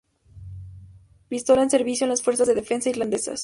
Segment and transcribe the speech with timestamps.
[1.29, 3.39] Pistola en servicio en las Fuerzas de Defensa Irlandesas.